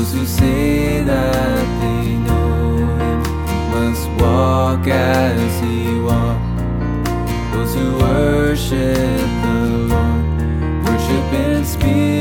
[0.00, 3.20] Those who say that they know Him
[3.70, 6.56] must walk as He walked.
[7.52, 9.56] Those who worship the
[9.90, 10.24] Lord,
[10.86, 12.19] worship in spirit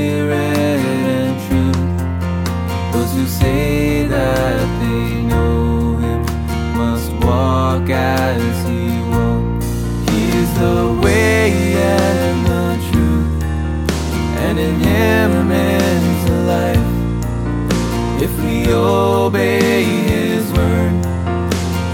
[18.72, 21.04] obey His word,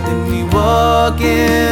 [0.05, 1.64] then we walk in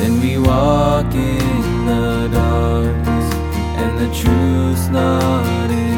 [0.00, 3.34] then we walk in the darkness,
[3.76, 5.89] and the truth's not in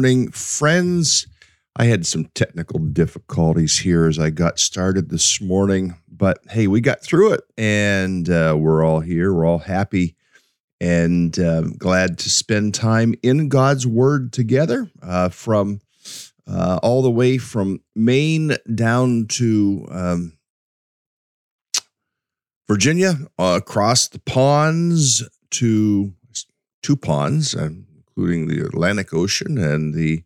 [0.00, 1.26] morning, friends.
[1.76, 6.80] I had some technical difficulties here as I got started this morning, but hey, we
[6.80, 9.30] got through it and uh, we're all here.
[9.34, 10.16] We're all happy
[10.80, 15.82] and uh, glad to spend time in God's Word together uh, from
[16.50, 20.32] uh, all the way from Maine down to um,
[22.66, 26.14] Virginia, uh, across the ponds to
[26.82, 27.68] two ponds, uh,
[28.20, 30.22] including the Atlantic Ocean and the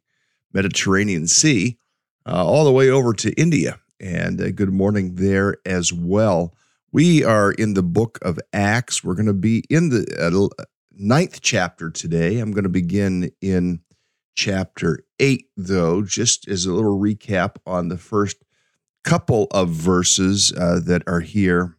[0.52, 1.78] Mediterranean Sea,
[2.26, 3.78] uh, all the way over to India.
[4.00, 6.54] And uh, good morning there as well.
[6.90, 9.04] We are in the book of Acts.
[9.04, 12.40] We're going to be in the uh, ninth chapter today.
[12.40, 13.80] I'm going to begin in
[14.34, 18.38] chapter eight, though, just as a little recap on the first
[19.04, 21.76] couple of verses uh, that are here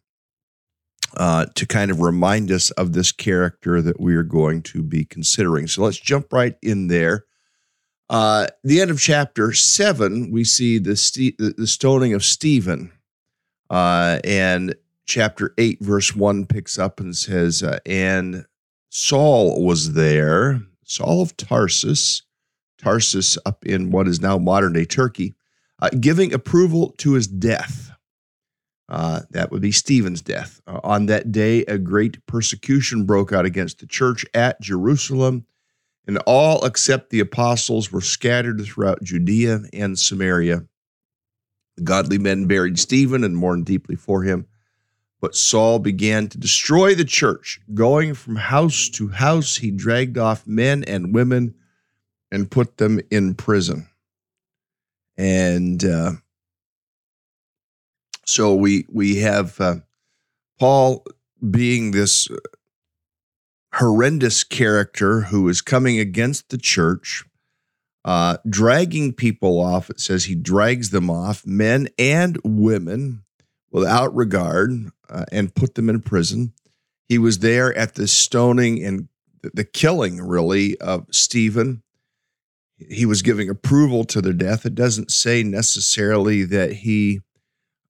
[1.16, 5.04] uh, to kind of remind us of this character that we are going to be
[5.04, 5.66] considering.
[5.66, 7.24] So let's jump right in there.
[8.08, 12.92] Uh, the end of chapter seven, we see the, st- the stoning of Stephen.
[13.68, 14.74] Uh, and
[15.06, 18.44] chapter 8, verse 1 picks up and says, uh, And
[18.90, 22.22] Saul was there, Saul of Tarsus,
[22.78, 25.34] Tarsus up in what is now modern day Turkey,
[25.80, 27.85] uh, giving approval to his death.
[28.88, 30.60] Uh, that would be Stephen's death.
[30.66, 35.46] Uh, on that day, a great persecution broke out against the church at Jerusalem,
[36.06, 40.64] and all except the apostles were scattered throughout Judea and Samaria.
[41.76, 44.46] The godly men buried Stephen and mourned deeply for him.
[45.20, 47.60] But Saul began to destroy the church.
[47.74, 51.54] Going from house to house, he dragged off men and women
[52.30, 53.88] and put them in prison.
[55.16, 56.12] And uh,
[58.26, 59.76] so we we have uh,
[60.58, 61.04] Paul
[61.48, 62.28] being this
[63.74, 67.24] horrendous character who is coming against the church,
[68.04, 69.90] uh, dragging people off.
[69.90, 73.22] It says he drags them off, men and women,
[73.70, 76.52] without regard, uh, and put them in prison.
[77.08, 79.08] He was there at the stoning and
[79.54, 81.82] the killing, really, of Stephen.
[82.90, 84.66] He was giving approval to their death.
[84.66, 87.20] It doesn't say necessarily that he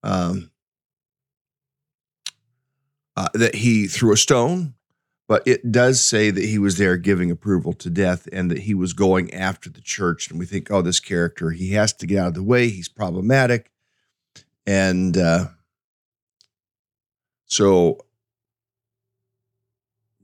[0.03, 0.51] um,
[3.17, 4.75] uh, that he threw a stone,
[5.29, 8.75] but it does say that he was there giving approval to death and that he
[8.75, 10.31] was going after the church.
[10.31, 12.69] And we think, oh, this character, he has to get out of the way.
[12.69, 13.71] He's problematic.
[14.67, 15.47] And uh,
[17.47, 17.99] so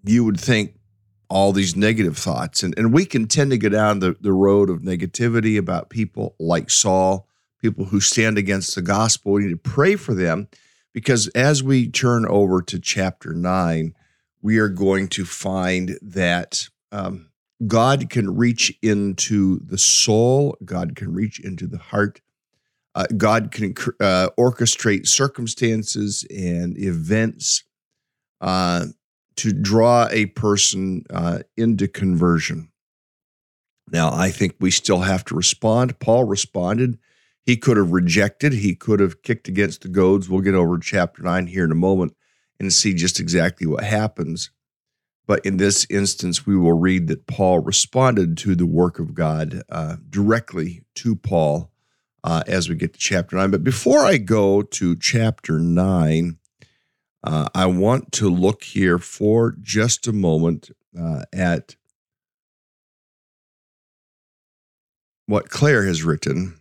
[0.04, 0.74] you would think
[1.28, 2.62] all these negative thoughts.
[2.62, 6.34] And, and we can tend to go down the, the road of negativity about people
[6.38, 7.26] like Saul,
[7.62, 9.32] people who stand against the gospel.
[9.32, 10.48] We need to pray for them
[10.92, 13.94] because as we turn over to chapter nine,
[14.42, 17.30] we are going to find that um,
[17.66, 22.20] God can reach into the soul, God can reach into the heart.
[22.94, 27.64] Uh, God can uh, orchestrate circumstances and events
[28.42, 28.86] uh,
[29.36, 32.70] to draw a person uh, into conversion.
[33.90, 35.98] Now, I think we still have to respond.
[36.00, 36.98] Paul responded.
[37.44, 40.28] He could have rejected, he could have kicked against the goads.
[40.28, 42.14] We'll get over chapter 9 here in a moment
[42.60, 44.50] and see just exactly what happens.
[45.26, 49.62] But in this instance, we will read that Paul responded to the work of God
[49.68, 51.70] uh, directly to Paul
[52.24, 53.50] uh, as we get to chapter 9.
[53.50, 56.38] But before I go to chapter 9,
[57.24, 61.76] uh, I want to look here for just a moment uh, at
[65.26, 66.60] what Claire has written.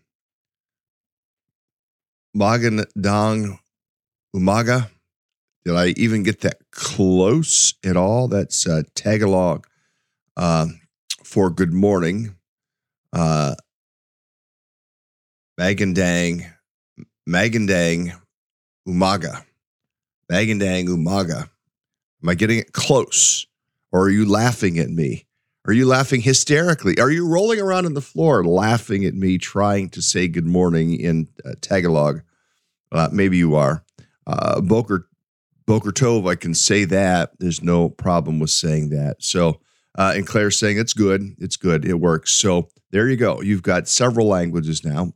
[2.33, 3.59] Magan Dang
[4.35, 4.89] Umaga.
[5.65, 8.27] Did I even get that close at all?
[8.27, 9.67] That's uh, Tagalog
[10.37, 10.67] uh,
[11.23, 12.35] for good morning.
[13.13, 13.55] Uh,
[15.59, 16.51] Magandang,
[17.29, 18.19] Magandang
[18.87, 19.43] Umaga.
[20.31, 21.49] Magandang Umaga.
[22.23, 23.45] Am I getting it close?
[23.91, 25.27] Or are you laughing at me?
[25.67, 26.99] Are you laughing hysterically?
[26.99, 30.99] Are you rolling around on the floor laughing at me trying to say good morning
[30.99, 32.21] in uh, Tagalog?
[32.91, 33.83] Uh, maybe you are.
[34.25, 35.07] Uh, Boker,
[35.67, 37.31] Boker Tov, I can say that.
[37.39, 39.17] There's no problem with saying that.
[39.19, 39.61] So,
[39.97, 41.35] uh, and Claire's saying it's good.
[41.37, 41.85] It's good.
[41.85, 42.31] It works.
[42.31, 43.41] So there you go.
[43.41, 45.13] You've got several languages now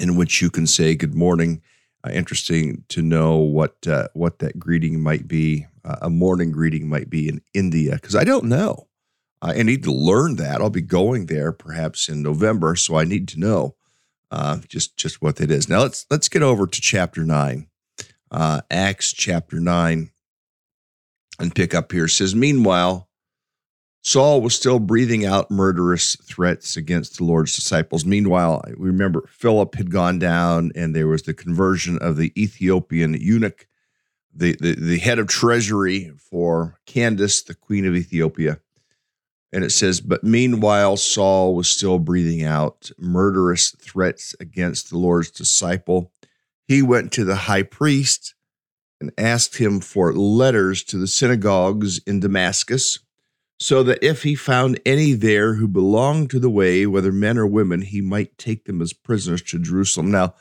[0.00, 1.60] in which you can say good morning
[2.04, 6.88] uh, interesting to know what uh, what that greeting might be, uh, a morning greeting
[6.88, 8.88] might be in India, because I don't know.
[9.44, 10.60] I need to learn that.
[10.60, 13.74] I'll be going there perhaps in November, so I need to know
[14.30, 15.68] uh, just just what that is.
[15.68, 17.66] Now let's let's get over to chapter nine,
[18.30, 20.10] uh, Acts chapter nine,
[21.40, 22.04] and pick up here.
[22.04, 23.08] It says, meanwhile,
[24.00, 28.04] Saul was still breathing out murderous threats against the Lord's disciples.
[28.04, 33.14] Meanwhile, we remember Philip had gone down and there was the conversion of the Ethiopian
[33.14, 33.66] eunuch,
[34.34, 38.58] the, the, the head of treasury for Candace, the queen of Ethiopia.
[39.52, 45.30] And it says, But meanwhile, Saul was still breathing out murderous threats against the Lord's
[45.30, 46.10] disciple.
[46.66, 48.34] He went to the high priest
[49.00, 53.00] and asked him for letters to the synagogues in Damascus
[53.62, 57.46] so that if he found any there who belonged to the way, whether men or
[57.46, 60.10] women, he might take them as prisoners to Jerusalem.
[60.10, 60.34] Now,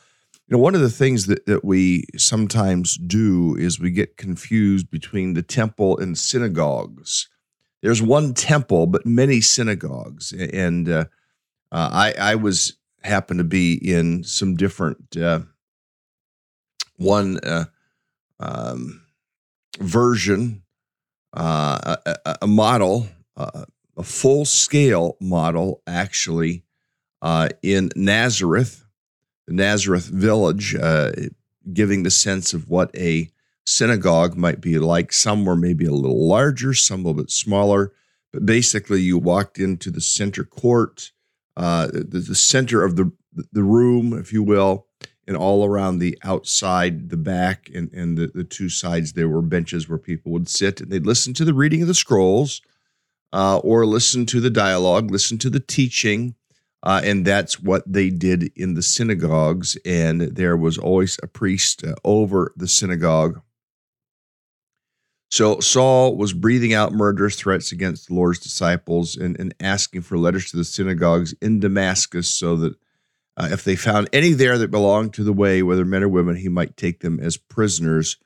[0.48, 4.90] you know, one of the things that, that we sometimes do is we get confused
[4.90, 7.30] between the temple and synagogues.
[7.82, 10.32] There's one temple, but many synagogues.
[10.34, 11.06] And uh,
[11.72, 15.42] uh, I, I was happened to be in some different uh,
[16.98, 17.66] one uh,
[18.40, 19.02] um,
[19.80, 20.62] version
[21.34, 23.08] uh, a, a, model,
[23.38, 26.64] a full scale model, actually,
[27.64, 28.86] in Nazareth,
[29.48, 30.76] the Nazareth village,
[31.72, 33.32] giving the sense of what a
[33.72, 35.14] synagogue might be like.
[35.14, 37.94] Some were maybe a little larger, some a little bit smaller,
[38.32, 41.12] but basically, you walked into the center court,
[41.58, 43.12] uh, the, the center of the
[43.52, 44.88] the room, if you will,
[45.28, 49.42] and all around the outside, the back, and, and the, the two sides, there were
[49.42, 52.62] benches where people would sit and they'd listen to the reading of the scrolls
[53.32, 56.36] uh, or listen to the dialogue, listen to the teaching.
[56.84, 59.78] Uh, and that's what they did in the synagogues.
[59.86, 63.42] And there was always a priest uh, over the synagogue.
[65.32, 70.18] So Saul was breathing out murderous threats against the Lord's disciples and, and asking for
[70.18, 72.76] letters to the synagogues in Damascus so that
[73.38, 76.36] uh, if they found any there that belonged to the way, whether men or women,
[76.36, 78.18] he might take them as prisoners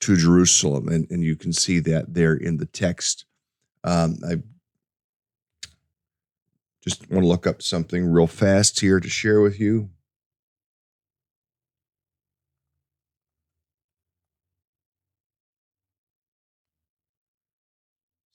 [0.00, 0.88] to Jerusalem.
[0.88, 3.26] And, and you can see that there in the text.
[3.84, 4.42] Um, I
[6.82, 9.90] Just want to look up something real fast here to share with you.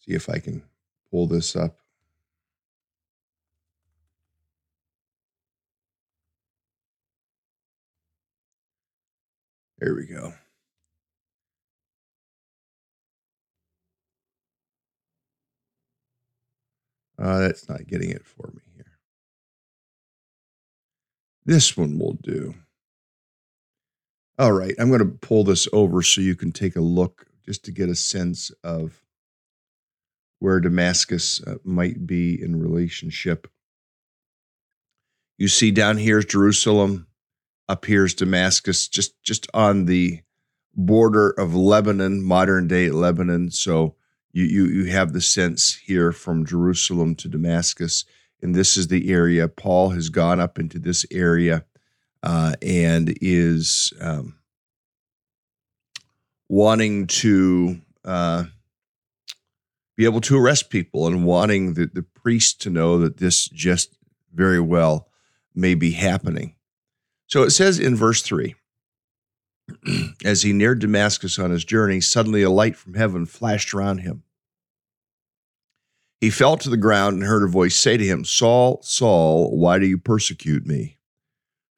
[0.06, 0.62] See if I can
[1.10, 1.80] pull this up.
[9.80, 10.34] There we go.
[17.18, 18.86] Uh, that's not getting it for me here.
[21.46, 22.54] This one will do.
[24.38, 27.66] All right, I'm going to pull this over so you can take a look just
[27.66, 29.02] to get a sense of
[30.40, 33.48] where Damascus uh, might be in relationship.
[35.38, 37.08] You see down here is Jerusalem,
[37.68, 40.22] up here is Damascus, just just on the
[40.76, 43.52] border of Lebanon, modern day Lebanon.
[43.52, 43.96] So
[44.32, 48.06] you you you have the sense here from Jerusalem to Damascus,
[48.42, 49.48] and this is the area.
[49.48, 51.66] Paul has gone up into this area
[52.24, 54.36] uh, and is um,
[56.50, 58.46] wanting to uh,
[59.98, 63.98] be able to arrest people and wanting the, the priest to know that this just
[64.34, 65.10] very well
[65.54, 66.56] may be happening.
[67.28, 68.56] So it says in verse 3
[70.26, 74.24] As he neared Damascus on his journey, suddenly a light from heaven flashed around him.
[76.22, 79.80] He fell to the ground and heard a voice say to him, Saul, Saul, why
[79.80, 80.98] do you persecute me?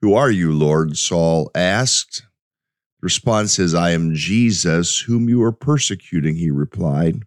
[0.02, 0.98] Who are you, Lord?
[0.98, 2.22] Saul asked.
[2.22, 7.24] The response is, I am Jesus, whom you are persecuting, he replied.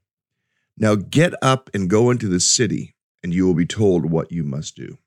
[0.80, 4.42] Now get up and go into the city, and you will be told what you
[4.42, 4.98] must do.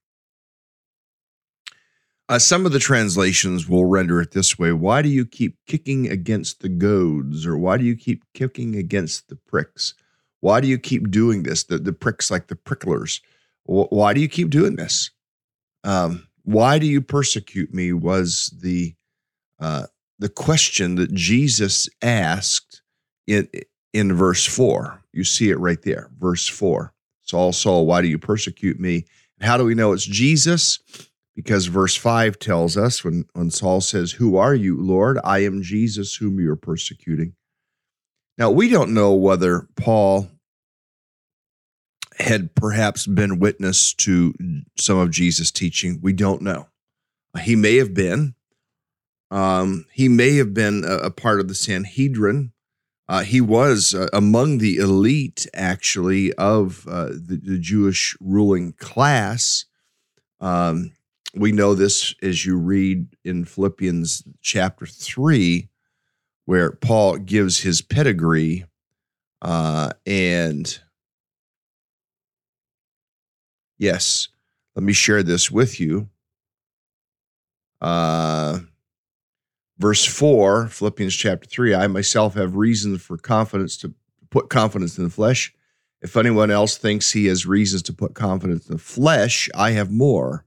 [2.29, 6.07] Uh, some of the translations will render it this way Why do you keep kicking
[6.09, 9.95] against the goads, or why do you keep kicking against the pricks?
[10.39, 11.63] Why do you keep doing this?
[11.63, 13.21] The, the pricks like the pricklers.
[13.65, 15.09] Why do you keep doing this?
[15.83, 17.93] Um, why do you persecute me?
[17.93, 18.93] Was the
[19.59, 19.87] uh,
[20.19, 22.81] the question that Jesus asked
[23.27, 23.47] in
[23.93, 25.02] in verse four.
[25.13, 26.93] You see it right there, verse four.
[27.21, 29.05] Saul, Saul, why do you persecute me?
[29.39, 30.79] How do we know it's Jesus?
[31.35, 35.17] Because verse 5 tells us when, when Saul says, Who are you, Lord?
[35.23, 37.33] I am Jesus whom you are persecuting.
[38.37, 40.29] Now, we don't know whether Paul
[42.19, 44.33] had perhaps been witness to
[44.77, 45.99] some of Jesus' teaching.
[46.01, 46.67] We don't know.
[47.41, 48.35] He may have been.
[49.31, 52.51] Um, he may have been a, a, part of the Sanhedrin.
[53.09, 59.65] Uh, he was uh, among the elite, actually, of uh, the, the, Jewish ruling class.
[60.39, 60.91] Um,
[61.35, 65.67] we know this as you read in Philippians chapter 3,
[66.45, 68.65] where Paul gives his pedigree
[69.41, 70.79] uh, and
[73.83, 74.29] Yes,
[74.75, 76.07] let me share this with you.
[77.81, 78.59] Uh,
[79.83, 83.93] verse 4, Philippians chapter 3 I myself have reasons for confidence to
[84.29, 85.53] put confidence in the flesh.
[86.01, 89.91] If anyone else thinks he has reasons to put confidence in the flesh, I have
[89.91, 90.45] more.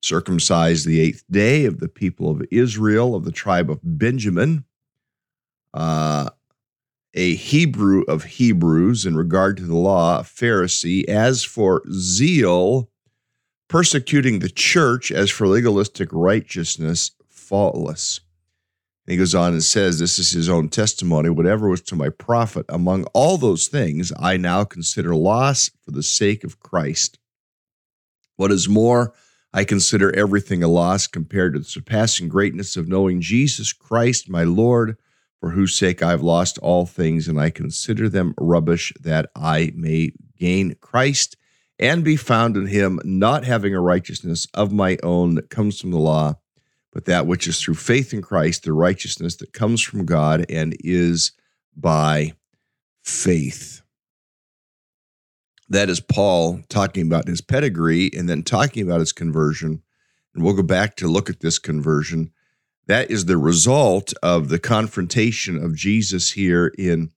[0.00, 4.64] Circumcised the eighth day of the people of Israel, of the tribe of Benjamin,
[5.74, 6.30] uh,
[7.14, 12.90] a Hebrew of Hebrews in regard to the law, a Pharisee, as for zeal,
[13.68, 18.20] persecuting the church, as for legalistic righteousness, faultless.
[19.08, 21.30] And he goes on and says, This is his own testimony.
[21.30, 26.02] Whatever was to my profit among all those things, I now consider loss for the
[26.02, 27.18] sake of Christ.
[28.36, 29.14] What is more,
[29.50, 34.44] I consider everything a loss compared to the surpassing greatness of knowing Jesus Christ, my
[34.44, 34.98] Lord
[35.40, 40.12] for whose sake I've lost all things, and I consider them rubbish that I may
[40.38, 41.34] gain Christ
[41.78, 45.92] and be found in him, not having a righteousness of my own that comes from
[45.92, 46.34] the law,
[46.98, 50.76] but that which is through faith in Christ, the righteousness that comes from God and
[50.80, 51.30] is
[51.76, 52.32] by
[53.04, 53.82] faith.
[55.68, 59.80] That is Paul talking about his pedigree and then talking about his conversion.
[60.34, 62.32] And we'll go back to look at this conversion
[62.88, 67.12] that is the result of the confrontation of Jesus here in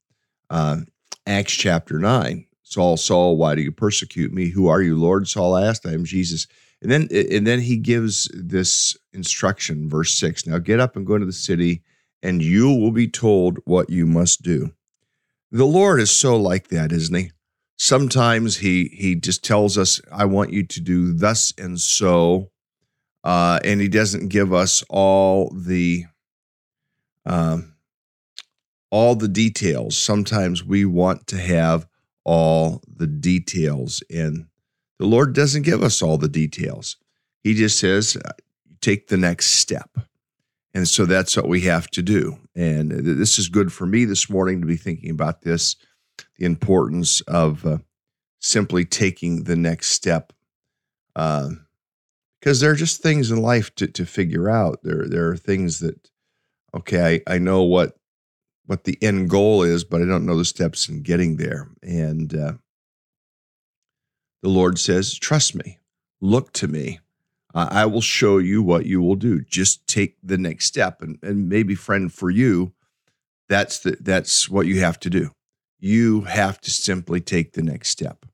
[0.51, 0.81] uh,
[1.25, 2.45] Acts chapter 9.
[2.61, 4.49] Saul, Saul, why do you persecute me?
[4.49, 5.27] Who are you, Lord?
[5.27, 6.45] Saul asked, I am Jesus.
[6.81, 11.15] And then, and then he gives this instruction, verse 6 Now get up and go
[11.15, 11.83] into the city,
[12.23, 14.71] and you will be told what you must do.
[15.51, 17.31] The Lord is so like that, isn't he?
[17.77, 22.51] Sometimes he he just tells us, I want you to do thus and so
[23.23, 26.05] uh, and he doesn't give us all the
[27.25, 27.75] um,
[28.89, 29.97] all the details.
[29.97, 31.87] Sometimes we want to have
[32.23, 34.47] all the details, and
[35.01, 36.95] The Lord doesn't give us all the details.
[37.43, 38.33] He just says, uh,
[38.81, 39.89] take the next step.
[40.75, 42.37] And so that's what we have to do.
[42.55, 45.75] And this is good for me this morning to be thinking about this
[46.37, 47.79] the importance of uh,
[48.41, 50.33] simply taking the next step.
[51.15, 51.49] Uh,
[52.39, 54.83] because there are just things in life to, to figure out.
[54.83, 56.11] There, there are things that,
[56.75, 57.97] okay, I, I know what
[58.67, 61.69] what the end goal is, but I don't know the steps in getting there.
[61.81, 62.53] And uh,
[64.41, 65.79] the Lord says, Trust me,
[66.19, 66.99] look to me.
[67.53, 69.41] I will show you what you will do.
[69.41, 71.01] Just take the next step.
[71.01, 72.71] And, and maybe, friend, for you,
[73.49, 75.31] that's the, that's what you have to do.
[75.77, 78.25] You have to simply take the next step.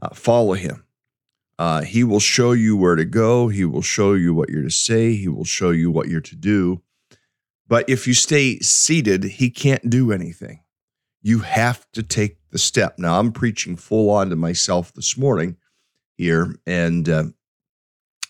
[0.00, 0.84] Uh, follow him.
[1.58, 3.48] Uh, he will show you where to go.
[3.48, 5.14] He will show you what you're to say.
[5.14, 6.80] He will show you what you're to do.
[7.68, 10.60] But if you stay seated, he can't do anything.
[11.22, 12.98] You have to take the step.
[12.98, 15.56] Now, I'm preaching full on to myself this morning
[16.16, 17.24] here and uh,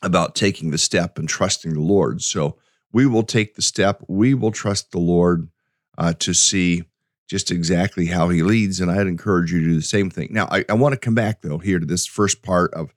[0.02, 2.22] about taking the step and trusting the Lord.
[2.22, 2.56] So
[2.92, 4.02] we will take the step.
[4.08, 5.48] We will trust the Lord
[5.96, 6.84] uh, to see
[7.28, 8.80] just exactly how he leads.
[8.80, 10.28] And I'd encourage you to do the same thing.
[10.32, 12.92] Now, I, I want to come back, though, here to this first part of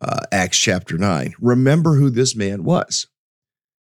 [0.00, 1.34] uh, Acts chapter 9.
[1.40, 3.08] Remember who this man was.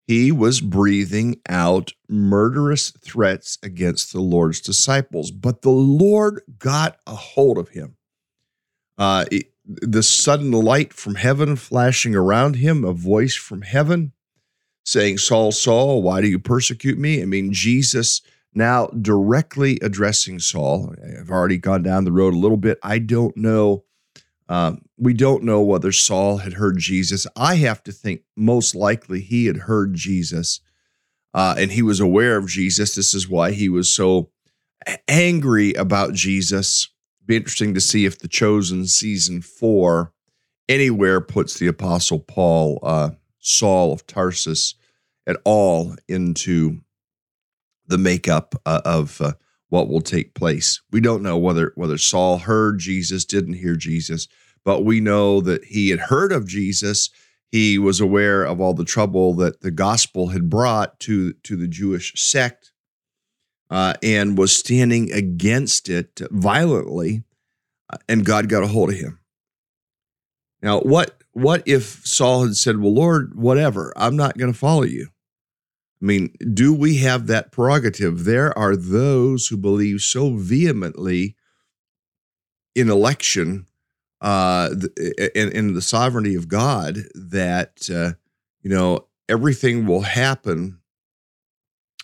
[0.05, 7.15] He was breathing out murderous threats against the Lord's disciples, but the Lord got a
[7.15, 7.95] hold of him.
[8.97, 14.11] Uh, it, the sudden light from heaven flashing around him, a voice from heaven
[14.85, 17.21] saying, Saul, Saul, why do you persecute me?
[17.21, 18.21] I mean, Jesus
[18.53, 20.93] now directly addressing Saul.
[21.19, 22.77] I've already gone down the road a little bit.
[22.83, 23.85] I don't know
[24.49, 27.25] um, we don't know whether Saul had heard Jesus.
[27.35, 30.59] I have to think most likely he had heard Jesus
[31.33, 32.95] uh, and he was aware of Jesus.
[32.95, 34.29] This is why he was so
[35.07, 36.89] angry about Jesus.
[37.25, 40.13] Be interesting to see if the chosen season four
[40.69, 44.75] anywhere puts the apostle Paul, uh, Saul of Tarsus,
[45.25, 46.81] at all into
[47.87, 49.33] the makeup uh, of uh,
[49.73, 50.79] what will take place.
[50.91, 54.27] We don't know whether whether Saul heard Jesus, didn't hear Jesus,
[54.63, 57.09] but we know that he had heard of Jesus.
[57.51, 61.67] He was aware of all the trouble that the gospel had brought to to the
[61.67, 62.71] Jewish sect,
[63.71, 67.23] uh, and was standing against it violently.
[67.91, 69.21] Uh, and God got a hold of him.
[70.61, 74.83] Now, what what if Saul had said, "Well, Lord, whatever, I'm not going to follow
[74.83, 75.07] you."
[76.03, 78.25] I mean, do we have that prerogative?
[78.25, 81.37] There are those who believe so vehemently
[82.75, 83.67] in election
[84.19, 84.69] uh,
[85.33, 88.19] in the sovereignty of God that, uh,
[88.61, 90.79] you know, everything will happen.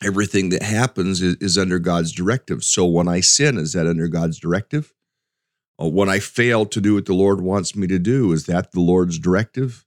[0.01, 2.63] Everything that happens is, is under God's directive.
[2.63, 4.93] So when I sin, is that under God's directive?
[5.77, 8.71] Or when I fail to do what the Lord wants me to do, is that
[8.71, 9.85] the Lord's directive?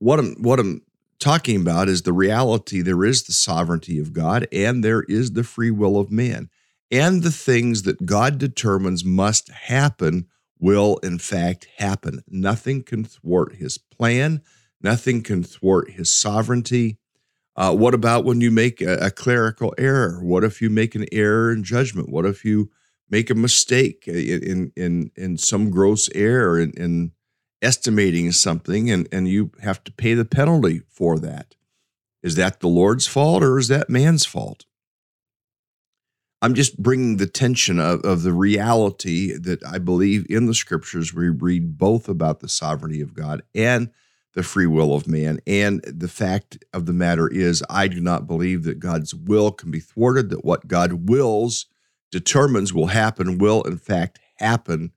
[0.00, 0.82] What I'm, what I'm
[1.26, 5.42] talking about is the reality there is the sovereignty of God and there is the
[5.42, 6.48] free will of man.
[6.88, 10.28] And the things that God determines must happen
[10.60, 12.22] will, in fact, happen.
[12.28, 14.40] Nothing can thwart his plan,
[14.80, 16.98] nothing can thwart his sovereignty.
[17.56, 20.22] Uh, what about when you make a, a, clerical error?
[20.22, 22.08] What if you make an error in judgment?
[22.08, 22.70] What if you
[23.10, 27.12] make a mistake in in in, some gross error in, in
[27.62, 31.54] estimating something and, and you have to pay the penalty for that.
[32.22, 34.64] Is that the Lord's fault or is that man's fault?
[36.42, 41.14] I'm just bringing the tension of, of the reality that I believe in the scriptures.
[41.14, 43.90] We read both about the sovereignty of God and
[44.34, 45.40] the free will of man.
[45.46, 49.70] And the fact of the matter is, I do not believe that God's will can
[49.70, 51.66] be thwarted, that what God wills,
[52.12, 54.92] determines will happen, will in fact happen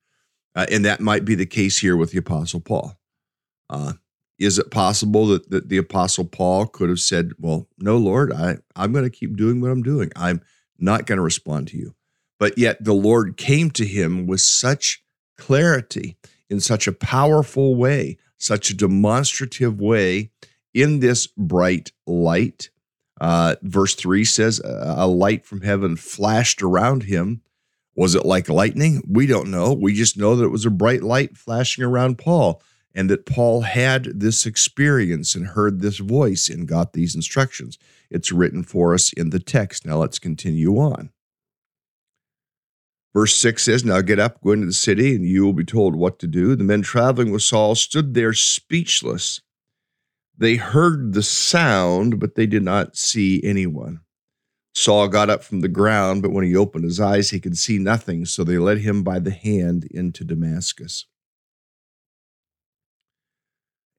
[0.56, 2.98] uh, and that might be the case here with the Apostle Paul.
[3.70, 3.94] Uh,
[4.38, 8.58] is it possible that, that the Apostle Paul could have said, Well, no, Lord, I,
[8.76, 10.12] I'm going to keep doing what I'm doing.
[10.16, 10.42] I'm
[10.78, 11.94] not going to respond to you.
[12.40, 15.04] But yet the Lord came to him with such
[15.38, 16.18] clarity,
[16.50, 20.32] in such a powerful way, such a demonstrative way
[20.74, 22.70] in this bright light.
[23.20, 27.42] Uh, verse 3 says, A light from heaven flashed around him
[28.00, 29.02] was it like lightning?
[29.06, 29.74] We don't know.
[29.74, 32.62] We just know that it was a bright light flashing around Paul
[32.96, 37.78] and that Paul had this experience and heard this voice and got these instructions.
[38.10, 39.86] It's written for us in the text.
[39.86, 41.10] Now let's continue on.
[43.14, 45.94] Verse 6 says, Now get up, go into the city, and you will be told
[45.94, 46.56] what to do.
[46.56, 49.42] The men traveling with Saul stood there speechless.
[50.38, 54.00] They heard the sound, but they did not see anyone.
[54.76, 57.80] Saul got up from the ground, but when he opened his eyes, he could see
[57.80, 58.26] nothing.
[58.26, 61.06] So they led him by the hand into Damascus.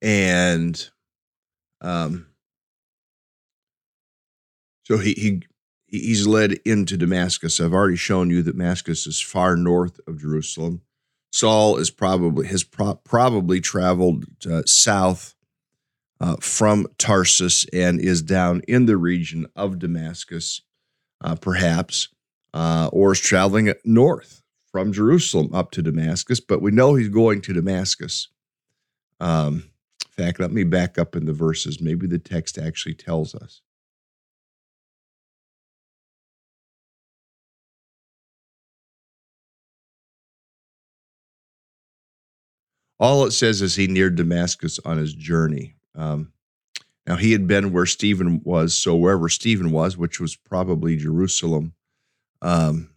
[0.02, 0.90] and
[1.80, 2.26] um,
[4.84, 5.42] so he he
[5.86, 7.60] he's led into Damascus.
[7.60, 10.82] I've already shown you that Damascus is far north of Jerusalem.
[11.32, 15.34] Saul is probably has pro- probably traveled uh, south
[16.20, 20.62] uh, from Tarsus and is down in the region of Damascus,
[21.22, 22.08] uh, perhaps,
[22.52, 26.40] uh, or is traveling north from Jerusalem up to Damascus.
[26.40, 28.28] But we know he's going to Damascus.
[29.18, 29.70] Um,
[30.04, 31.80] in fact, let me back up in the verses.
[31.80, 33.62] Maybe the text actually tells us.
[42.98, 45.74] All it says is he neared Damascus on his journey.
[45.94, 46.32] Um,
[47.06, 51.74] now he had been where Stephen was, so wherever Stephen was, which was probably Jerusalem,
[52.42, 52.90] um,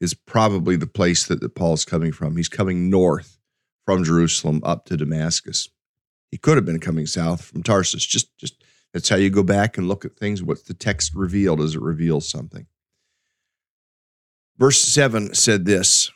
[0.00, 2.36] is probably the place that, that Paul's coming from.
[2.36, 3.38] He's coming north
[3.84, 5.68] from Jerusalem up to Damascus.
[6.30, 8.04] He could have been coming south from Tarsus.
[8.04, 10.42] Just, just that's how you go back and look at things.
[10.42, 12.66] What's the text revealed as it reveal something?
[14.58, 16.10] Verse 7 said this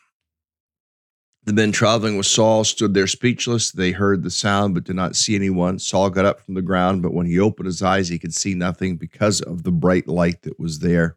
[1.45, 3.71] the men traveling with Saul stood there speechless.
[3.73, 5.79] They heard the sound, but did not see anyone.
[5.79, 8.55] Saul got up from the ground, but when he opened his eyes, he could see
[8.55, 11.17] nothing because of the bright light that was there.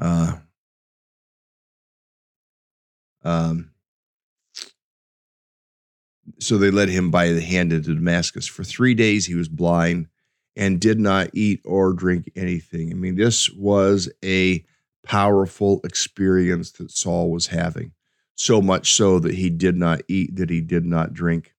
[0.00, 0.36] Uh,
[3.24, 3.72] um,
[6.38, 8.46] so they led him by the hand into Damascus.
[8.46, 10.06] For three days he was blind
[10.54, 12.92] and did not eat or drink anything.
[12.92, 14.64] I mean, this was a
[15.04, 17.92] powerful experience that Saul was having
[18.38, 21.54] so much so that he did not eat, that he did not drink.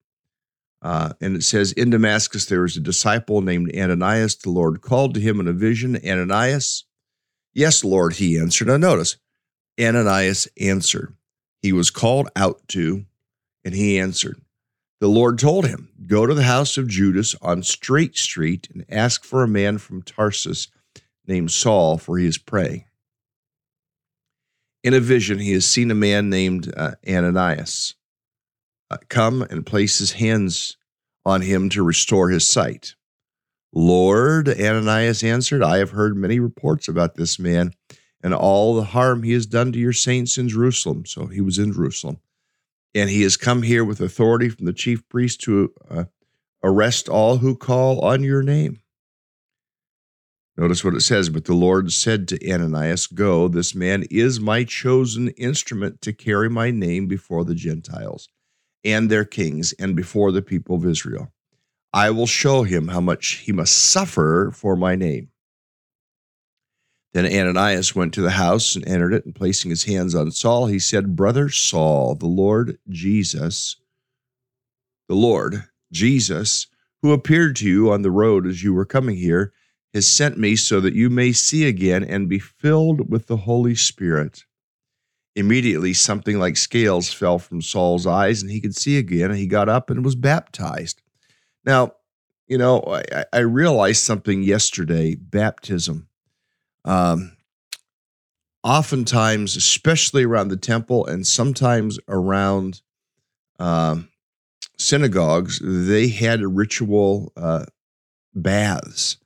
[0.81, 4.37] Uh, and it says, In Damascus there was a disciple named Ananias.
[4.37, 6.85] The Lord called to him in a vision, Ananias.
[7.53, 8.69] Yes, Lord, he answered.
[8.69, 9.17] Now notice,
[9.79, 11.15] Ananias answered.
[11.61, 13.05] He was called out to,
[13.65, 14.39] and he answered.
[15.01, 19.25] The Lord told him, Go to the house of Judas on Straight Street and ask
[19.25, 20.69] for a man from Tarsus
[21.27, 22.85] named Saul, for he is praying.
[24.83, 27.95] In a vision, he has seen a man named uh, Ananias
[28.89, 30.77] uh, come and place his hands
[31.25, 32.95] on him to restore his sight.
[33.73, 37.73] Lord, Ananias answered, I have heard many reports about this man
[38.23, 41.05] and all the harm he has done to your saints in Jerusalem.
[41.05, 42.17] So he was in Jerusalem.
[42.95, 46.05] And he has come here with authority from the chief priest to uh,
[46.63, 48.81] arrest all who call on your name.
[50.59, 51.29] Notice what it says.
[51.29, 56.49] But the Lord said to Ananias, Go, this man is my chosen instrument to carry
[56.49, 58.27] my name before the Gentiles
[58.83, 61.31] and their kings and before the people of Israel.
[61.93, 65.29] I will show him how much he must suffer for my name.
[67.13, 70.67] Then Ananias went to the house and entered it, and placing his hands on Saul,
[70.67, 73.77] he said, Brother Saul, the Lord Jesus,
[75.07, 76.67] the Lord Jesus,
[77.01, 79.53] who appeared to you on the road as you were coming here,
[79.93, 83.75] has sent me so that you may see again and be filled with the Holy
[83.75, 84.43] Spirit.
[85.35, 89.47] Immediately, something like scales fell from Saul's eyes, and he could see again, and he
[89.47, 91.01] got up and was baptized.
[91.65, 91.93] Now,
[92.47, 96.07] you know, I, I realized something yesterday baptism.
[96.83, 97.37] Um,
[98.63, 102.81] oftentimes, especially around the temple and sometimes around
[103.59, 104.09] um,
[104.77, 107.65] synagogues, they had ritual uh,
[108.33, 109.17] baths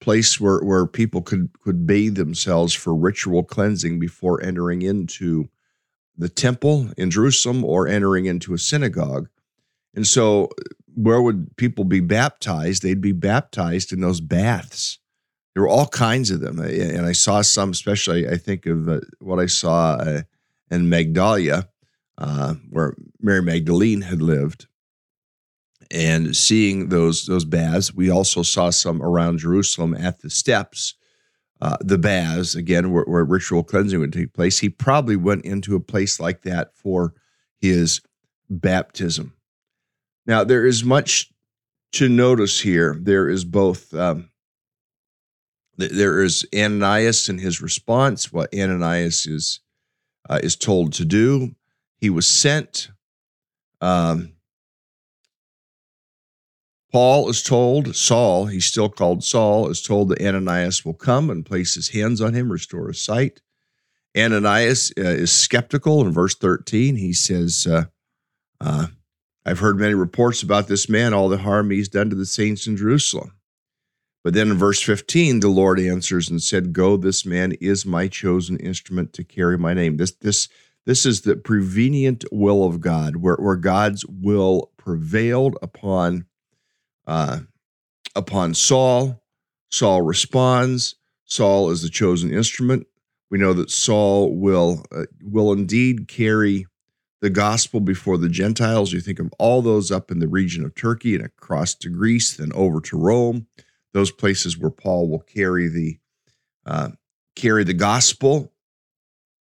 [0.00, 5.48] place where, where people could could bathe themselves for ritual cleansing before entering into
[6.16, 9.28] the temple in Jerusalem or entering into a synagogue.
[9.94, 10.50] And so
[10.94, 12.82] where would people be baptized?
[12.82, 14.98] They'd be baptized in those baths.
[15.54, 16.58] There were all kinds of them.
[16.58, 20.22] And I saw some, especially I think of uh, what I saw uh,
[20.70, 21.68] in Magdala,
[22.18, 24.66] uh, where Mary Magdalene had lived
[25.90, 27.94] and seeing those those baths.
[27.94, 30.94] We also saw some around Jerusalem at the steps,
[31.60, 34.58] uh, the baths again, where, where, ritual cleansing would take place.
[34.58, 37.14] He probably went into a place like that for
[37.58, 38.00] his
[38.50, 39.34] baptism.
[40.26, 41.30] Now there is much
[41.92, 42.96] to notice here.
[43.00, 43.94] There is both.
[43.94, 44.30] Um,
[45.78, 48.32] there is Ananias and his response.
[48.32, 49.60] What Ananias is
[50.28, 51.54] uh, is told to do.
[51.98, 52.90] He was sent.
[53.80, 54.35] Um,
[56.96, 61.44] Paul is told, Saul, he's still called Saul, is told that Ananias will come and
[61.44, 63.42] place his hands on him, restore his sight.
[64.16, 66.96] Ananias uh, is skeptical in verse 13.
[66.96, 67.84] He says, uh,
[68.62, 68.86] uh,
[69.44, 72.66] I've heard many reports about this man, all the harm he's done to the saints
[72.66, 73.32] in Jerusalem.
[74.24, 78.08] But then in verse 15, the Lord answers and said, Go, this man is my
[78.08, 79.98] chosen instrument to carry my name.
[79.98, 80.48] This, this,
[80.86, 86.24] this is the prevenient will of God, where, where God's will prevailed upon
[87.06, 87.40] uh,
[88.14, 89.22] upon Saul.
[89.70, 90.94] Saul responds.
[91.24, 92.86] Saul is the chosen instrument.
[93.30, 96.66] We know that Saul will uh, will indeed carry
[97.20, 98.92] the gospel before the Gentiles.
[98.92, 102.36] You think of all those up in the region of Turkey and across to Greece,
[102.36, 103.46] then over to Rome,
[103.92, 105.98] those places where Paul will carry the
[106.64, 106.90] uh,
[107.34, 108.52] carry the gospel,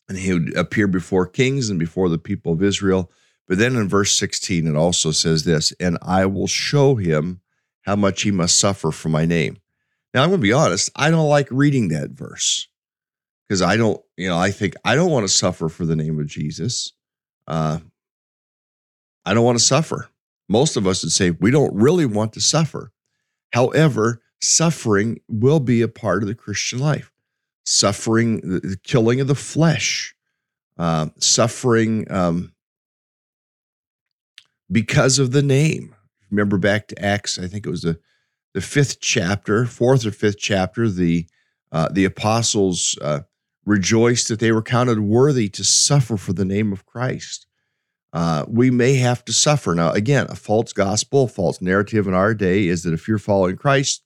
[0.09, 3.11] and he would appear before kings and before the people of Israel.
[3.47, 7.41] But then in verse 16, it also says this, and I will show him
[7.85, 9.59] how much he must suffer for my name.
[10.13, 12.69] Now, I'm going to be honest, I don't like reading that verse
[13.49, 16.19] because I don't, you know, I think I don't want to suffer for the name
[16.19, 16.93] of Jesus.
[17.47, 17.81] Uh,
[19.25, 20.09] I don't want to suffer.
[20.49, 22.93] Most of us would say we don't really want to suffer.
[23.53, 27.11] However, suffering will be a part of the Christian life.
[27.67, 30.15] Suffering, the killing of the flesh,
[30.79, 32.53] uh, suffering um,
[34.71, 35.94] because of the name.
[36.35, 37.99] Remember back to Acts, I think it was the,
[38.55, 41.27] the fifth chapter, fourth or fifth chapter, the
[41.71, 43.21] uh, the apostles uh,
[43.65, 47.47] rejoiced that they were counted worthy to suffer for the name of Christ.
[48.13, 49.75] Uh, we may have to suffer.
[49.75, 53.57] Now, again, a false gospel, false narrative in our day is that if you're following
[53.57, 54.05] Christ,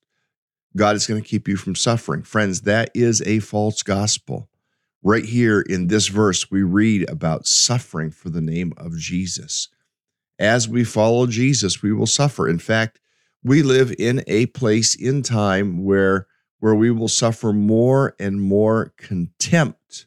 [0.76, 2.22] God is going to keep you from suffering.
[2.22, 4.48] Friends, that is a false gospel.
[5.02, 9.68] Right here in this verse, we read about suffering for the name of Jesus.
[10.38, 12.48] As we follow Jesus, we will suffer.
[12.48, 13.00] In fact,
[13.42, 16.26] we live in a place in time where
[16.60, 20.06] where we will suffer more and more contempt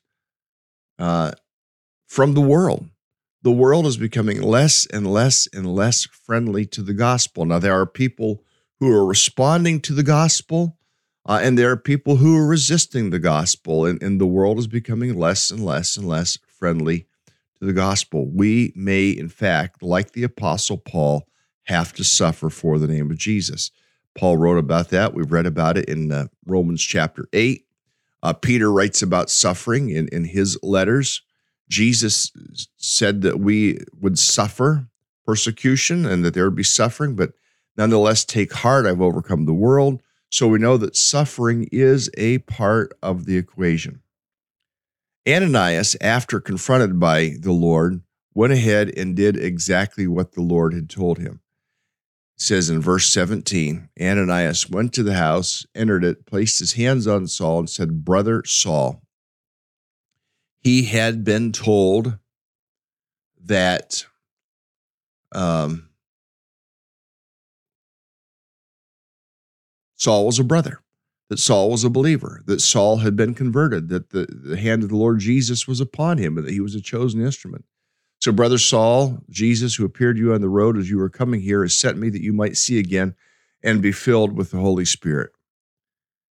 [1.00, 1.32] uh,
[2.08, 2.90] from the world.
[3.42, 7.46] The world is becoming less and less and less friendly to the gospel.
[7.46, 8.44] Now, there are people
[8.80, 10.78] who are responding to the gospel,
[11.26, 14.68] uh, and there are people who are resisting the gospel, and, and the world is
[14.68, 17.08] becoming less and less and less friendly
[17.62, 18.28] to the gospel.
[18.28, 21.28] We may, in fact, like the Apostle Paul,
[21.66, 23.72] have to suffer for the name of Jesus.
[24.16, 25.14] Paul wrote about that.
[25.14, 27.66] We've read about it in uh, Romans chapter 8.
[28.24, 31.22] Uh, Peter writes about suffering in, in his letters.
[31.70, 32.32] Jesus
[32.78, 34.88] said that we would suffer
[35.26, 37.32] persecution and that there would be suffering, but
[37.78, 40.02] nonetheless, take heart, I've overcome the world.
[40.30, 44.01] So we know that suffering is a part of the equation.
[45.28, 48.02] Ananias, after confronted by the Lord,
[48.34, 51.42] went ahead and did exactly what the Lord had told him.
[52.38, 57.28] Says in verse 17 Ananias went to the house, entered it, placed his hands on
[57.28, 59.04] Saul, and said, Brother Saul,
[60.60, 62.18] he had been told
[63.44, 64.06] that
[65.34, 65.90] um,
[69.96, 70.82] Saul was a brother,
[71.32, 74.90] that Saul was a believer, that Saul had been converted, that the, the hand of
[74.90, 77.64] the Lord Jesus was upon him, and that he was a chosen instrument.
[78.20, 81.40] So, brother Saul, Jesus, who appeared to you on the road as you were coming
[81.40, 83.16] here, has sent me that you might see again
[83.64, 85.32] and be filled with the Holy Spirit.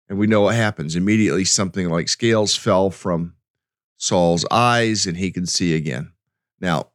[0.07, 0.95] And we know what happens.
[0.95, 3.33] Immediately, something like scales fell from
[3.97, 6.11] Saul's eyes and he could see again.
[6.59, 6.90] Now,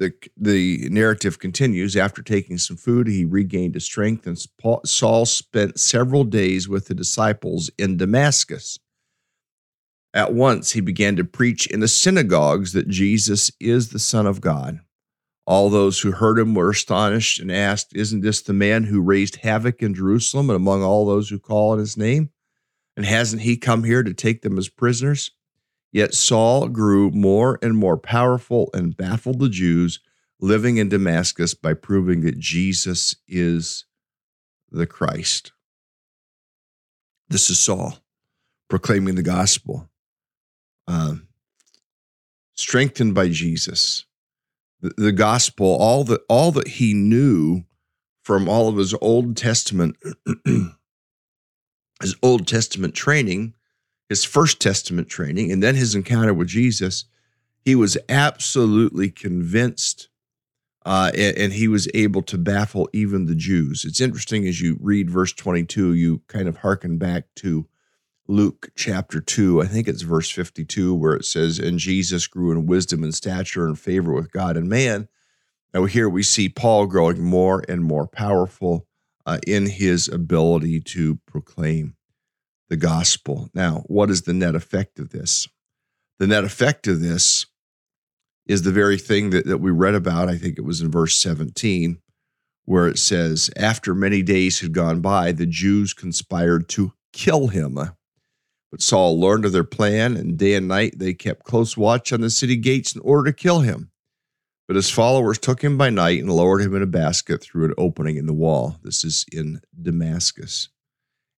[0.00, 1.94] the, the narrative continues.
[1.94, 4.38] After taking some food, he regained his strength, and
[4.86, 8.78] Saul spent several days with the disciples in Damascus.
[10.14, 14.40] At once he began to preach in the synagogues that Jesus is the Son of
[14.40, 14.80] God.
[15.46, 19.36] All those who heard him were astonished and asked, Isn't this the man who raised
[19.36, 22.30] havoc in Jerusalem and among all those who call on his name?
[22.96, 25.30] And hasn't he come here to take them as prisoners?
[25.92, 30.00] Yet Saul grew more and more powerful and baffled the Jews
[30.40, 33.84] living in Damascus by proving that Jesus is
[34.70, 35.52] the Christ.
[37.28, 37.98] This is Saul
[38.68, 39.90] proclaiming the gospel
[40.90, 41.28] um,
[42.54, 44.04] strengthened by Jesus,
[44.80, 47.64] the, the gospel, all that all that he knew
[48.22, 49.96] from all of his Old Testament,
[52.00, 53.54] his Old Testament training,
[54.10, 57.04] his First Testament training, and then his encounter with Jesus,
[57.64, 60.08] he was absolutely convinced
[60.84, 63.84] uh, and, and, he was able to baffle even the Jews.
[63.84, 67.66] It's interesting as you read verse 22, you kind of hearken back to
[68.26, 72.64] Luke chapter 2, I think it's verse 52, where it says, And Jesus grew in
[72.64, 75.08] wisdom and stature and favor with God and man.
[75.74, 78.86] Now, here we see Paul growing more and more powerful
[79.26, 81.94] uh, in his ability to proclaim
[82.70, 83.50] the gospel.
[83.52, 85.46] Now, what is the net effect of this?
[86.18, 87.46] The net effect of this
[88.46, 90.28] is the very thing that, that we read about.
[90.28, 91.98] I think it was in verse 17,
[92.64, 97.78] where it says, After many days had gone by, the Jews conspired to kill him.
[98.70, 102.20] But Saul learned of their plan, and day and night they kept close watch on
[102.20, 103.90] the city gates in order to kill him.
[104.68, 107.74] But his followers took him by night and lowered him in a basket through an
[107.76, 108.76] opening in the wall.
[108.84, 110.68] This is in Damascus.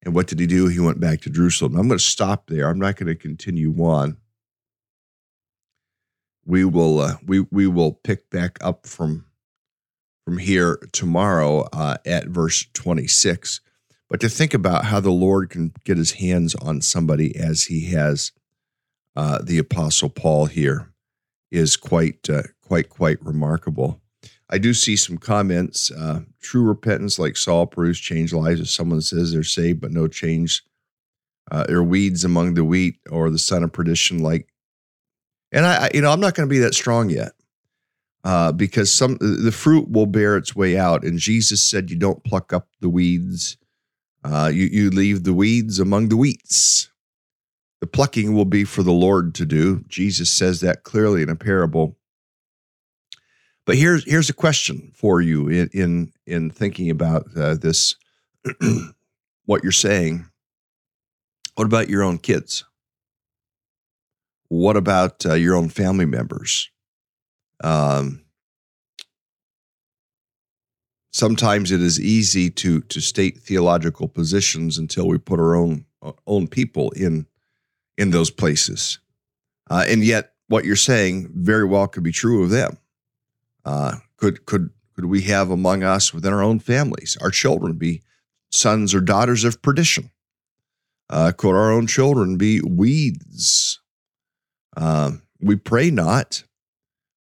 [0.03, 0.67] And what did he do?
[0.67, 1.77] He went back to Jerusalem.
[1.77, 2.69] I'm going to stop there.
[2.69, 4.17] I'm not going to continue on.
[6.45, 9.27] We will uh, we we will pick back up from
[10.25, 13.61] from here tomorrow uh, at verse 26.
[14.09, 17.93] But to think about how the Lord can get his hands on somebody as he
[17.93, 18.33] has
[19.15, 20.93] uh, the Apostle Paul here
[21.51, 24.02] is quite uh, quite quite remarkable.
[24.51, 25.91] I do see some comments.
[25.91, 28.61] Uh, true repentance, like Saul, produce change lives.
[28.61, 30.63] If someone says they're saved but no change,
[31.51, 34.49] uh, or weeds among the wheat, or the son of perdition, like.
[35.53, 37.33] And I, I you know, I'm not going to be that strong yet,
[38.25, 41.05] uh, because some the fruit will bear its way out.
[41.05, 43.57] And Jesus said, "You don't pluck up the weeds;
[44.25, 46.91] uh, you you leave the weeds among the wheats."
[47.81, 49.85] The plucking will be for the Lord to do.
[49.89, 51.99] Jesus says that clearly in a parable.
[53.65, 57.95] But here's here's a question for you in in, in thinking about uh, this,
[59.47, 60.27] what you're saying.
[61.55, 62.65] What about your own kids?
[64.49, 66.71] What about uh, your own family members?
[67.63, 68.23] Um,
[71.13, 76.13] sometimes it is easy to to state theological positions until we put our own uh,
[76.27, 77.27] own people in
[77.97, 78.99] in those places.
[79.71, 82.77] Uh, and yet, what you're saying very well could be true of them.
[83.65, 88.03] Uh, could could could we have among us within our own families our children be
[88.51, 90.11] sons or daughters of perdition?
[91.09, 93.81] Uh, could our own children be weeds?
[94.77, 96.45] Um, we pray not,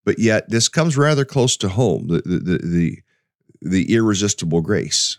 [0.04, 2.08] but yet this comes rather close to home.
[2.08, 2.98] The the the, the,
[3.60, 5.18] the irresistible grace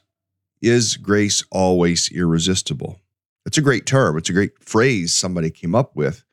[0.61, 2.99] is grace always irresistible?
[3.45, 4.17] It's a great term.
[4.17, 6.23] It's a great phrase somebody came up with.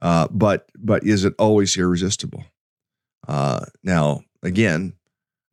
[0.00, 2.44] Uh, but but is it always irresistible?
[3.28, 4.94] Uh, now, again,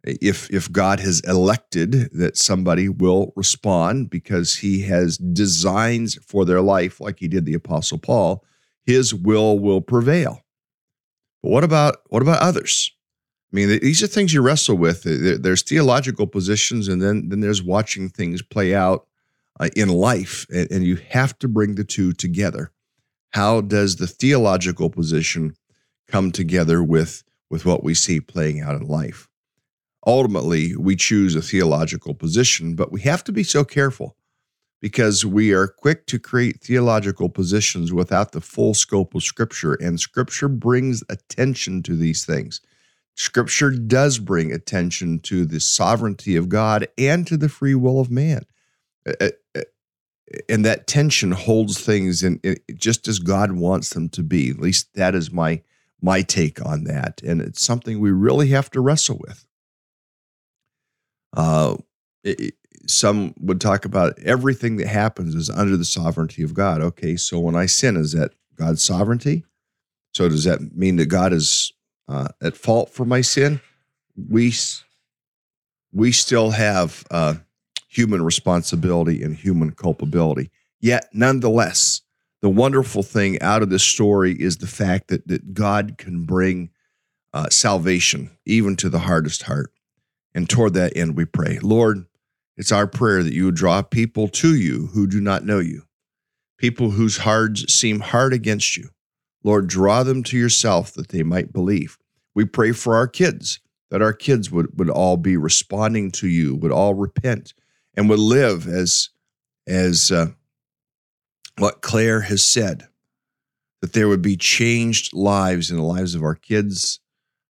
[0.03, 6.61] if if God has elected that somebody will respond because He has designs for their
[6.61, 8.43] life, like He did the Apostle Paul,
[8.85, 10.41] His will will prevail.
[11.43, 12.91] But what about what about others?
[13.51, 15.03] I mean, these are things you wrestle with.
[15.03, 19.07] There's theological positions, and then then there's watching things play out
[19.59, 22.71] uh, in life, and, and you have to bring the two together.
[23.31, 25.55] How does the theological position
[26.07, 29.27] come together with, with what we see playing out in life?
[30.05, 34.15] Ultimately, we choose a theological position, but we have to be so careful
[34.81, 39.99] because we are quick to create theological positions without the full scope of Scripture, and
[39.99, 42.61] Scripture brings attention to these things.
[43.15, 48.11] Scripture does bring attention to the sovereignty of God and to the free will of
[48.11, 48.45] man
[50.49, 52.39] and that tension holds things in,
[52.73, 54.49] just as God wants them to be.
[54.49, 55.61] At least that is my
[56.05, 59.45] my take on that, and it's something we really have to wrestle with.
[61.35, 61.77] Uh,
[62.23, 62.53] it,
[62.87, 66.81] some would talk about everything that happens is under the sovereignty of God.
[66.81, 69.43] Okay, so when I sin, is that God's sovereignty?
[70.13, 71.73] So does that mean that God is
[72.07, 73.59] uh, at fault for my sin?
[74.15, 74.53] We
[75.91, 77.35] we still have uh,
[77.87, 80.51] human responsibility and human culpability.
[80.79, 82.01] Yet, nonetheless,
[82.45, 86.69] the wonderful thing out of this story is the fact that, that God can bring
[87.33, 89.71] uh, salvation even to the hardest heart.
[90.35, 91.57] And toward that end, we pray.
[91.63, 92.05] Lord,
[92.55, 95.87] it's our prayer that you would draw people to you who do not know you,
[96.59, 98.89] people whose hearts seem hard against you.
[99.43, 101.97] Lord, draw them to yourself that they might believe.
[102.35, 106.53] We pray for our kids, that our kids would, would all be responding to you,
[106.53, 107.55] would all repent,
[107.95, 109.09] and would live as
[109.65, 110.27] as uh,
[111.57, 112.87] what Claire has said
[113.81, 116.99] that there would be changed lives in the lives of our kids,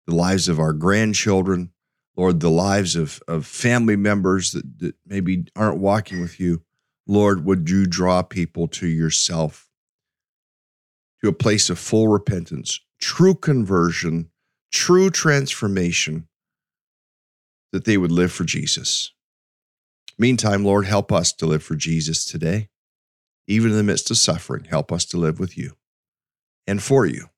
[0.06, 1.70] the lives of our grandchildren,
[2.16, 6.62] Lord, the lives of, of family members that, that maybe aren't walking with you.
[7.06, 9.68] Lord, would you draw people to yourself,
[11.22, 14.30] to a place of full repentance, true conversion,
[14.72, 16.28] true transformation,
[17.72, 19.12] that they would live for Jesus.
[20.16, 22.68] Meantime, Lord, help us to live for Jesus today.
[23.46, 25.72] Even in the midst of suffering, help us to live with you
[26.66, 27.28] and for you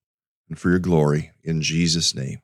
[0.48, 2.40] and for your glory in Jesus' name.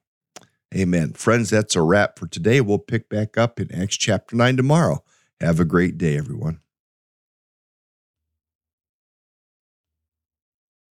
[0.75, 1.13] Amen.
[1.13, 2.61] Friends, that's a wrap for today.
[2.61, 5.05] We'll pick back up in Acts chapter 9 tomorrow.
[5.41, 6.61] Have a great day, everyone.